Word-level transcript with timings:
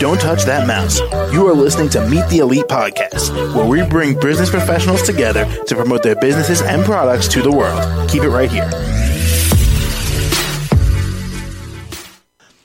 Don't 0.00 0.20
touch 0.20 0.42
that 0.44 0.66
mouse. 0.66 0.98
You 1.32 1.46
are 1.46 1.54
listening 1.54 1.88
to 1.90 2.04
Meet 2.08 2.28
the 2.28 2.38
Elite 2.38 2.64
Podcast, 2.66 3.54
where 3.54 3.64
we 3.64 3.88
bring 3.88 4.18
business 4.18 4.50
professionals 4.50 5.02
together 5.02 5.44
to 5.66 5.76
promote 5.76 6.02
their 6.02 6.16
businesses 6.16 6.62
and 6.62 6.84
products 6.84 7.28
to 7.28 7.42
the 7.42 7.52
world. 7.52 8.10
Keep 8.10 8.24
it 8.24 8.30
right 8.30 8.50
here. 8.50 8.68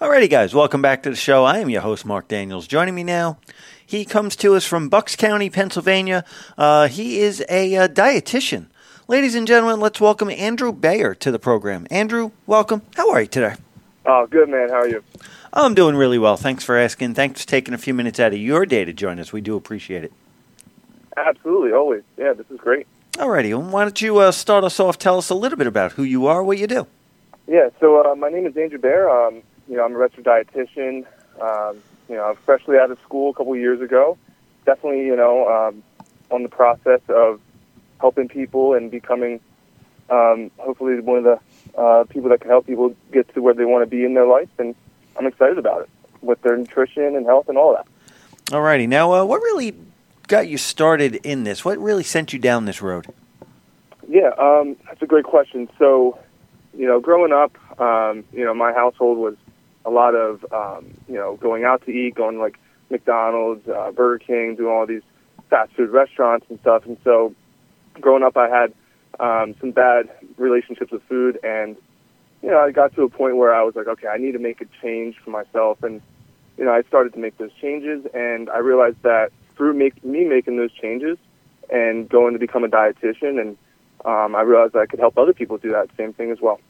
Alrighty, 0.00 0.30
guys, 0.30 0.54
welcome 0.54 0.80
back 0.80 1.02
to 1.02 1.10
the 1.10 1.16
show. 1.16 1.44
I 1.44 1.58
am 1.58 1.68
your 1.68 1.82
host, 1.82 2.06
Mark 2.06 2.26
Daniels. 2.26 2.66
Joining 2.66 2.94
me 2.94 3.04
now, 3.04 3.38
he 3.84 4.06
comes 4.06 4.34
to 4.36 4.54
us 4.54 4.64
from 4.64 4.88
Bucks 4.88 5.14
County, 5.14 5.50
Pennsylvania. 5.50 6.24
Uh, 6.56 6.88
he 6.88 7.20
is 7.20 7.44
a 7.50 7.76
uh, 7.76 7.88
dietitian. 7.88 8.68
Ladies 9.08 9.34
and 9.34 9.46
gentlemen, 9.46 9.78
let's 9.78 10.00
welcome 10.00 10.30
Andrew 10.30 10.72
Baer 10.72 11.14
to 11.16 11.30
the 11.30 11.38
program. 11.38 11.86
Andrew, 11.90 12.30
welcome. 12.46 12.80
How 12.96 13.10
are 13.10 13.20
you 13.20 13.26
today? 13.26 13.56
Oh, 14.06 14.26
good, 14.26 14.48
man. 14.48 14.68
How 14.70 14.76
are 14.76 14.88
you? 14.88 15.02
I'm 15.52 15.74
doing 15.74 15.96
really 15.96 16.18
well. 16.18 16.36
Thanks 16.36 16.64
for 16.64 16.76
asking. 16.76 17.14
Thanks 17.14 17.42
for 17.42 17.48
taking 17.48 17.74
a 17.74 17.78
few 17.78 17.92
minutes 17.92 18.20
out 18.20 18.32
of 18.32 18.38
your 18.38 18.64
day 18.66 18.84
to 18.84 18.92
join 18.92 19.18
us. 19.18 19.32
We 19.32 19.40
do 19.40 19.56
appreciate 19.56 20.04
it. 20.04 20.12
Absolutely, 21.16 21.72
always. 21.72 22.02
Yeah, 22.16 22.32
this 22.32 22.46
is 22.50 22.58
great. 22.58 22.86
Alrighty, 23.14 23.50
well, 23.50 23.68
why 23.68 23.82
don't 23.82 24.00
you 24.00 24.18
uh, 24.18 24.30
start 24.30 24.64
us 24.64 24.78
off? 24.78 24.98
Tell 24.98 25.18
us 25.18 25.28
a 25.28 25.34
little 25.34 25.58
bit 25.58 25.66
about 25.66 25.92
who 25.92 26.04
you 26.04 26.26
are, 26.26 26.42
what 26.42 26.58
you 26.58 26.66
do. 26.66 26.86
Yeah, 27.46 27.70
so 27.80 28.08
uh, 28.08 28.14
my 28.14 28.30
name 28.30 28.46
is 28.46 28.56
Andrew 28.56 28.78
Baer. 28.78 29.10
Um, 29.10 29.42
you 29.68 29.76
know, 29.76 29.84
I'm 29.84 29.92
a 29.92 29.98
registered 29.98 30.24
dietitian. 30.24 31.04
Um, 31.40 31.78
you 32.08 32.14
know, 32.14 32.24
I'm 32.24 32.36
freshly 32.36 32.78
out 32.78 32.90
of 32.90 32.98
school 33.00 33.30
a 33.30 33.34
couple 33.34 33.54
years 33.56 33.80
ago. 33.80 34.16
Definitely, 34.64 35.04
you 35.06 35.16
know, 35.16 35.48
um, 35.48 35.82
on 36.30 36.44
the 36.44 36.48
process 36.48 37.00
of 37.08 37.40
helping 38.00 38.28
people 38.28 38.74
and 38.74 38.90
becoming, 38.90 39.40
um, 40.10 40.50
hopefully, 40.58 40.98
one 41.00 41.18
of 41.18 41.24
the 41.24 41.80
uh, 41.80 42.04
people 42.04 42.30
that 42.30 42.40
can 42.40 42.50
help 42.50 42.66
people 42.66 42.94
get 43.12 43.32
to 43.34 43.40
where 43.40 43.54
they 43.54 43.64
want 43.64 43.82
to 43.82 43.90
be 43.90 44.04
in 44.04 44.14
their 44.14 44.26
life. 44.26 44.48
And 44.58 44.74
I'm 45.18 45.26
excited 45.26 45.58
about 45.58 45.82
it 45.82 45.90
with 46.20 46.40
their 46.42 46.56
nutrition 46.56 47.16
and 47.16 47.26
health 47.26 47.48
and 47.48 47.56
all 47.56 47.74
that. 47.74 47.86
Alrighty, 48.46 48.88
now 48.88 49.12
uh, 49.14 49.24
what 49.24 49.38
really 49.38 49.74
got 50.26 50.48
you 50.48 50.58
started 50.58 51.16
in 51.16 51.44
this? 51.44 51.64
What 51.64 51.78
really 51.78 52.02
sent 52.02 52.32
you 52.32 52.38
down 52.38 52.64
this 52.64 52.82
road? 52.82 53.06
Yeah, 54.08 54.30
um, 54.38 54.76
that's 54.86 55.00
a 55.02 55.06
great 55.06 55.24
question. 55.24 55.68
So, 55.78 56.18
you 56.76 56.86
know, 56.86 57.00
growing 57.00 57.32
up, 57.32 57.56
um, 57.80 58.24
you 58.32 58.44
know, 58.44 58.54
my 58.54 58.72
household 58.72 59.18
was 59.18 59.36
a 59.84 59.90
lot 59.90 60.14
of, 60.14 60.44
um, 60.52 60.92
you 61.08 61.14
know, 61.14 61.36
going 61.36 61.64
out 61.64 61.84
to 61.86 61.92
eat, 61.92 62.16
going 62.16 62.34
to, 62.34 62.40
like 62.40 62.58
McDonald's, 62.90 63.68
uh, 63.68 63.92
Burger 63.92 64.18
King, 64.18 64.56
doing 64.56 64.72
all 64.72 64.86
these 64.86 65.02
fast 65.48 65.72
food 65.72 65.90
restaurants 65.90 66.46
and 66.50 66.58
stuff. 66.60 66.86
And 66.86 66.96
so, 67.04 67.34
growing 68.00 68.24
up, 68.24 68.36
I 68.36 68.48
had 68.48 68.74
um, 69.18 69.54
some 69.60 69.70
bad 69.72 70.08
relationships 70.36 70.92
with 70.92 71.02
food, 71.04 71.38
and 71.42 71.76
you 72.42 72.50
know, 72.50 72.58
I 72.58 72.70
got 72.70 72.94
to 72.94 73.02
a 73.02 73.08
point 73.08 73.36
where 73.36 73.54
I 73.54 73.62
was 73.62 73.74
like, 73.76 73.86
okay, 73.86 74.08
I 74.08 74.16
need 74.16 74.32
to 74.32 74.38
make 74.38 74.60
a 74.60 74.66
change 74.80 75.16
for 75.22 75.30
myself, 75.30 75.82
and 75.82 76.00
you 76.56 76.64
know, 76.64 76.72
I 76.72 76.82
started 76.82 77.12
to 77.14 77.18
make 77.18 77.38
those 77.38 77.52
changes, 77.60 78.06
and 78.14 78.48
I 78.50 78.58
realized 78.58 79.02
that 79.02 79.32
through 79.56 79.74
make, 79.74 80.02
me 80.04 80.24
making 80.24 80.56
those 80.56 80.72
changes 80.72 81.18
and 81.70 82.08
going 82.08 82.32
to 82.32 82.38
become 82.38 82.64
a 82.64 82.68
dietitian, 82.68 83.40
and 83.40 83.56
um, 84.04 84.34
I 84.34 84.42
realized 84.42 84.72
that 84.74 84.80
I 84.80 84.86
could 84.86 85.00
help 85.00 85.18
other 85.18 85.32
people 85.32 85.58
do 85.58 85.72
that 85.72 85.88
same 85.96 86.12
thing 86.12 86.30
as 86.30 86.40
well. 86.40 86.60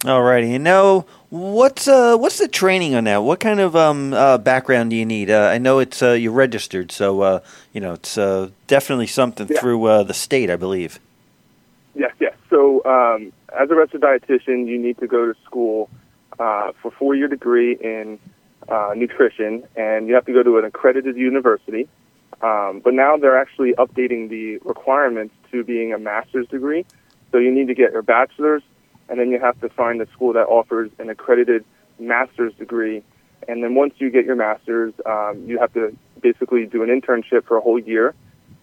Alrighty, 0.00 0.54
and 0.54 0.62
now 0.62 1.06
what's 1.28 1.88
uh, 1.88 2.16
what's 2.16 2.38
the 2.38 2.46
training 2.46 2.94
on 2.94 3.04
that? 3.04 3.24
What 3.24 3.40
kind 3.40 3.58
of 3.58 3.74
um, 3.74 4.12
uh, 4.12 4.38
background 4.38 4.90
do 4.90 4.96
you 4.96 5.04
need? 5.04 5.28
Uh, 5.28 5.50
I 5.52 5.58
know 5.58 5.80
it's 5.80 6.00
uh, 6.00 6.12
you're 6.12 6.30
registered, 6.30 6.92
so 6.92 7.20
uh, 7.22 7.40
you 7.72 7.80
know 7.80 7.94
it's 7.94 8.16
uh, 8.16 8.50
definitely 8.68 9.08
something 9.08 9.48
Yeah. 9.50 9.60
through 9.60 9.84
uh, 9.86 10.02
the 10.04 10.14
state, 10.14 10.50
I 10.50 10.56
believe. 10.56 11.00
Yes, 11.98 12.12
yes. 12.20 12.34
So, 12.48 12.84
um, 12.84 13.32
as 13.58 13.68
a 13.70 13.74
registered 13.74 14.02
dietitian, 14.02 14.68
you 14.68 14.78
need 14.78 14.98
to 14.98 15.08
go 15.08 15.26
to 15.26 15.34
school 15.44 15.90
uh, 16.38 16.70
for 16.80 16.88
a 16.88 16.90
four-year 16.92 17.26
degree 17.26 17.74
in 17.74 18.20
uh, 18.68 18.92
nutrition, 18.94 19.64
and 19.74 20.06
you 20.06 20.14
have 20.14 20.24
to 20.26 20.32
go 20.32 20.44
to 20.44 20.58
an 20.58 20.64
accredited 20.64 21.16
university. 21.16 21.88
Um, 22.40 22.80
but 22.84 22.94
now 22.94 23.16
they're 23.16 23.36
actually 23.36 23.72
updating 23.72 24.28
the 24.28 24.58
requirements 24.58 25.34
to 25.50 25.64
being 25.64 25.92
a 25.92 25.98
master's 25.98 26.46
degree. 26.46 26.86
So 27.32 27.38
you 27.38 27.52
need 27.52 27.66
to 27.66 27.74
get 27.74 27.90
your 27.90 28.02
bachelor's, 28.02 28.62
and 29.08 29.18
then 29.18 29.32
you 29.32 29.40
have 29.40 29.60
to 29.60 29.68
find 29.68 30.00
a 30.00 30.06
school 30.12 30.32
that 30.34 30.46
offers 30.46 30.92
an 31.00 31.10
accredited 31.10 31.64
master's 31.98 32.54
degree. 32.54 33.02
And 33.48 33.64
then 33.64 33.74
once 33.74 33.94
you 33.98 34.08
get 34.10 34.24
your 34.24 34.36
master's, 34.36 34.94
um, 35.04 35.42
you 35.48 35.58
have 35.58 35.72
to 35.72 35.96
basically 36.22 36.64
do 36.64 36.84
an 36.84 36.90
internship 36.90 37.44
for 37.44 37.56
a 37.56 37.60
whole 37.60 37.80
year 37.80 38.14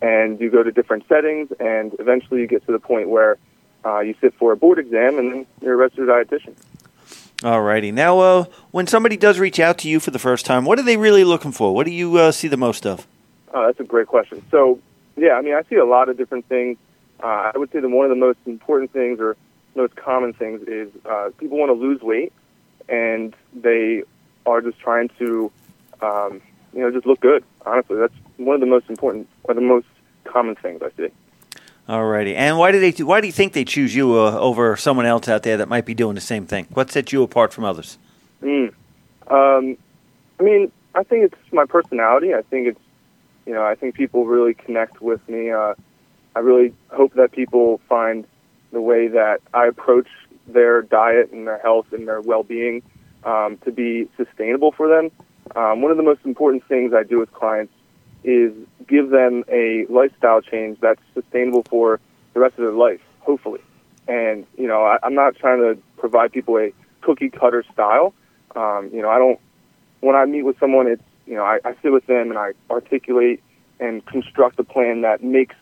and 0.00 0.40
you 0.40 0.50
go 0.50 0.62
to 0.62 0.70
different 0.70 1.06
settings, 1.08 1.50
and 1.58 1.94
eventually 1.98 2.40
you 2.40 2.46
get 2.46 2.64
to 2.66 2.72
the 2.72 2.78
point 2.78 3.08
where 3.08 3.38
uh, 3.84 4.00
you 4.00 4.14
sit 4.20 4.34
for 4.34 4.52
a 4.52 4.56
board 4.56 4.78
exam, 4.78 5.18
and 5.18 5.32
then 5.32 5.46
you're 5.60 5.74
a 5.74 5.76
registered 5.76 6.08
dietitian. 6.08 6.54
All 7.44 7.62
righty. 7.62 7.92
now 7.92 8.18
uh, 8.18 8.44
when 8.72 8.88
somebody 8.88 9.16
does 9.16 9.38
reach 9.38 9.60
out 9.60 9.78
to 9.78 9.88
you 9.88 10.00
for 10.00 10.10
the 10.10 10.18
first 10.18 10.44
time, 10.44 10.64
what 10.64 10.78
are 10.80 10.82
they 10.82 10.96
really 10.96 11.22
looking 11.22 11.52
for? 11.52 11.72
What 11.72 11.86
do 11.86 11.92
you 11.92 12.16
uh, 12.16 12.32
see 12.32 12.48
the 12.48 12.56
most 12.56 12.84
of? 12.84 13.06
Oh, 13.54 13.66
that's 13.66 13.78
a 13.78 13.84
great 13.84 14.08
question. 14.08 14.44
So, 14.50 14.80
yeah, 15.16 15.34
I 15.34 15.42
mean, 15.42 15.54
I 15.54 15.62
see 15.70 15.76
a 15.76 15.84
lot 15.84 16.08
of 16.08 16.16
different 16.16 16.48
things. 16.48 16.78
Uh, 17.22 17.52
I 17.54 17.58
would 17.58 17.70
say 17.70 17.78
that 17.80 17.88
one 17.88 18.04
of 18.04 18.10
the 18.10 18.16
most 18.16 18.38
important 18.44 18.92
things 18.92 19.20
or 19.20 19.36
most 19.76 19.94
common 19.94 20.32
things 20.32 20.62
is 20.66 20.90
uh, 21.08 21.30
people 21.38 21.58
want 21.58 21.70
to 21.70 21.74
lose 21.74 22.00
weight, 22.02 22.32
and 22.88 23.34
they 23.54 24.02
are 24.44 24.60
just 24.60 24.78
trying 24.80 25.08
to, 25.20 25.52
um, 26.02 26.40
you 26.72 26.80
know, 26.80 26.90
just 26.90 27.06
look 27.06 27.20
good. 27.20 27.44
Honestly, 27.64 27.96
that's 27.96 28.14
one 28.38 28.54
of 28.54 28.60
the 28.60 28.66
most 28.66 28.88
important 28.88 29.28
or 29.44 29.54
the 29.54 29.60
most 29.60 29.86
common 30.24 30.54
things 30.56 30.80
I 30.82 30.90
see. 30.96 31.08
Alrighty, 31.88 32.34
and 32.34 32.58
why 32.58 32.70
do 32.70 32.80
they? 32.80 33.02
Why 33.02 33.20
do 33.20 33.26
you 33.26 33.32
think 33.32 33.54
they 33.54 33.64
choose 33.64 33.94
you 33.94 34.14
uh, 34.18 34.38
over 34.38 34.76
someone 34.76 35.06
else 35.06 35.26
out 35.26 35.42
there 35.42 35.56
that 35.56 35.68
might 35.68 35.86
be 35.86 35.94
doing 35.94 36.14
the 36.14 36.20
same 36.20 36.46
thing? 36.46 36.66
What 36.74 36.90
sets 36.90 37.12
you 37.12 37.22
apart 37.22 37.52
from 37.52 37.64
others? 37.64 37.96
Mm. 38.42 38.74
Um, 39.28 39.76
I 40.38 40.42
mean, 40.42 40.70
I 40.94 41.02
think 41.02 41.24
it's 41.24 41.52
my 41.52 41.64
personality. 41.64 42.34
I 42.34 42.42
think 42.42 42.68
it's, 42.68 42.80
you 43.46 43.54
know, 43.54 43.64
I 43.64 43.74
think 43.74 43.94
people 43.94 44.26
really 44.26 44.52
connect 44.52 45.00
with 45.00 45.26
me. 45.28 45.50
Uh, 45.50 45.74
I 46.36 46.40
really 46.40 46.74
hope 46.88 47.14
that 47.14 47.32
people 47.32 47.80
find 47.88 48.26
the 48.70 48.82
way 48.82 49.08
that 49.08 49.40
I 49.54 49.66
approach 49.66 50.08
their 50.46 50.82
diet 50.82 51.32
and 51.32 51.46
their 51.46 51.58
health 51.58 51.86
and 51.92 52.06
their 52.06 52.20
well-being 52.20 52.82
um, 53.24 53.58
to 53.64 53.72
be 53.72 54.08
sustainable 54.16 54.72
for 54.72 54.88
them. 54.88 55.10
Um, 55.56 55.80
one 55.80 55.90
of 55.90 55.96
the 55.96 56.02
most 56.02 56.20
important 56.24 56.66
things 56.68 56.92
I 56.92 57.02
do 57.02 57.18
with 57.18 57.32
clients 57.32 57.72
is 58.24 58.52
give 58.86 59.10
them 59.10 59.44
a 59.48 59.86
lifestyle 59.88 60.40
change 60.40 60.78
that's 60.80 61.00
sustainable 61.14 61.62
for 61.64 62.00
the 62.34 62.40
rest 62.40 62.54
of 62.58 62.62
their 62.64 62.72
life, 62.72 63.00
hopefully. 63.20 63.60
And 64.06 64.46
you 64.56 64.66
know, 64.66 64.84
I, 64.84 64.98
I'm 65.02 65.14
not 65.14 65.36
trying 65.36 65.60
to 65.60 65.80
provide 65.98 66.32
people 66.32 66.58
a 66.58 66.72
cookie 67.00 67.30
cutter 67.30 67.64
style. 67.72 68.14
Um, 68.56 68.90
you 68.92 69.02
know, 69.02 69.10
I 69.10 69.18
don't. 69.18 69.38
When 70.00 70.14
I 70.14 70.24
meet 70.24 70.42
with 70.42 70.58
someone, 70.58 70.86
it's 70.86 71.02
you 71.26 71.34
know, 71.34 71.44
I, 71.44 71.60
I 71.64 71.74
sit 71.82 71.92
with 71.92 72.06
them 72.06 72.30
and 72.30 72.38
I 72.38 72.52
articulate 72.70 73.42
and 73.80 74.04
construct 74.06 74.58
a 74.58 74.64
plan 74.64 75.02
that 75.02 75.22
makes 75.22 75.54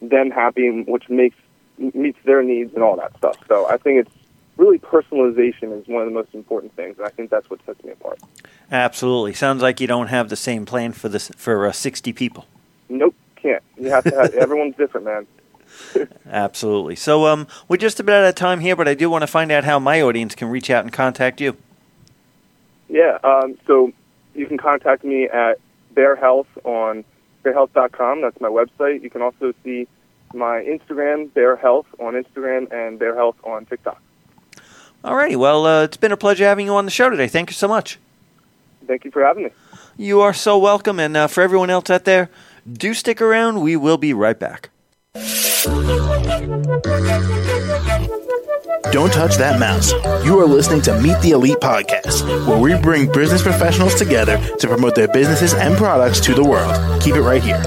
them 0.00 0.30
happy, 0.30 0.66
and 0.66 0.86
which 0.86 1.08
makes 1.08 1.36
meets 1.78 2.18
their 2.24 2.42
needs 2.42 2.74
and 2.74 2.82
all 2.82 2.96
that 2.96 3.16
stuff. 3.16 3.36
So 3.48 3.68
I 3.68 3.78
think 3.78 4.06
it's 4.06 4.16
really 4.56 4.78
personalization 4.78 5.78
is 5.78 5.86
one 5.86 6.02
of 6.02 6.08
the 6.08 6.14
most 6.14 6.34
important 6.34 6.74
things, 6.76 6.98
and 6.98 7.06
I 7.06 7.10
think 7.10 7.30
that's 7.30 7.48
what 7.50 7.64
sets 7.66 7.82
me 7.84 7.92
apart. 7.92 8.18
Absolutely, 8.70 9.34
sounds 9.34 9.62
like 9.62 9.80
you 9.80 9.86
don't 9.86 10.08
have 10.08 10.28
the 10.28 10.36
same 10.36 10.64
plan 10.66 10.92
for 10.92 11.08
this 11.08 11.30
for 11.36 11.66
uh, 11.66 11.72
sixty 11.72 12.12
people. 12.12 12.46
Nope, 12.88 13.14
can't. 13.36 13.62
You 13.76 13.90
have 13.90 14.04
to. 14.04 14.14
Have, 14.14 14.34
everyone's 14.34 14.76
different, 14.76 15.06
man. 15.06 15.26
Absolutely. 16.26 16.96
So, 16.96 17.26
um, 17.26 17.46
we're 17.68 17.76
just 17.76 17.98
about 18.00 18.24
out 18.24 18.28
of 18.28 18.34
time 18.34 18.60
here, 18.60 18.76
but 18.76 18.88
I 18.88 18.94
do 18.94 19.10
want 19.10 19.22
to 19.22 19.26
find 19.26 19.50
out 19.50 19.64
how 19.64 19.78
my 19.78 20.00
audience 20.00 20.34
can 20.34 20.48
reach 20.48 20.70
out 20.70 20.84
and 20.84 20.92
contact 20.92 21.40
you. 21.40 21.56
Yeah. 22.88 23.18
Um, 23.24 23.58
so 23.66 23.92
you 24.34 24.46
can 24.46 24.58
contact 24.58 25.04
me 25.04 25.28
at 25.28 25.58
Baer 25.94 26.16
Health 26.16 26.46
on 26.64 27.04
baerhealth.com. 27.44 28.22
That's 28.22 28.40
my 28.40 28.48
website. 28.48 29.02
You 29.02 29.10
can 29.10 29.22
also 29.22 29.52
see 29.62 29.86
my 30.32 30.60
Instagram, 30.60 31.32
Baer 31.32 31.56
Health 31.56 31.86
on 32.00 32.14
Instagram, 32.14 32.72
and 32.72 32.98
Baer 32.98 33.14
Health 33.14 33.36
on 33.44 33.66
TikTok. 33.66 34.00
Alrighty, 35.04 35.36
well, 35.36 35.66
uh, 35.66 35.84
it's 35.84 35.98
been 35.98 36.12
a 36.12 36.16
pleasure 36.16 36.44
having 36.44 36.64
you 36.64 36.74
on 36.74 36.86
the 36.86 36.90
show 36.90 37.10
today. 37.10 37.28
Thank 37.28 37.50
you 37.50 37.54
so 37.54 37.68
much. 37.68 37.98
Thank 38.86 39.04
you 39.04 39.10
for 39.10 39.22
having 39.22 39.44
me. 39.44 39.50
You 39.98 40.22
are 40.22 40.32
so 40.32 40.56
welcome, 40.56 40.98
and 40.98 41.14
uh, 41.14 41.26
for 41.26 41.42
everyone 41.42 41.68
else 41.68 41.90
out 41.90 42.04
there, 42.04 42.30
do 42.72 42.94
stick 42.94 43.20
around. 43.20 43.60
We 43.60 43.76
will 43.76 43.98
be 43.98 44.14
right 44.14 44.38
back. 44.38 44.70
Don't 48.92 49.12
touch 49.12 49.36
that 49.36 49.58
mouse. 49.60 49.92
You 50.24 50.40
are 50.40 50.46
listening 50.46 50.80
to 50.82 50.98
Meet 51.00 51.20
the 51.20 51.32
Elite 51.32 51.58
Podcast, 51.58 52.46
where 52.46 52.58
we 52.58 52.74
bring 52.80 53.12
business 53.12 53.42
professionals 53.42 53.94
together 53.96 54.38
to 54.58 54.66
promote 54.66 54.94
their 54.94 55.08
businesses 55.08 55.52
and 55.52 55.76
products 55.76 56.18
to 56.20 56.32
the 56.32 56.44
world. 56.44 57.02
Keep 57.02 57.16
it 57.16 57.22
right 57.22 57.42
here. 57.42 57.60